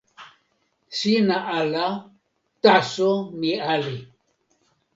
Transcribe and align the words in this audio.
sina 0.97 1.37
ala, 1.57 1.85
taso 2.63 3.09
mi 3.39 3.51
ali. 3.73 3.97